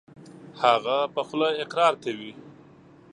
[0.61, 2.31] هغه په خوله اقرار کوي.